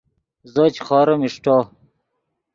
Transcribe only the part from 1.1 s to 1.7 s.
اݰٹو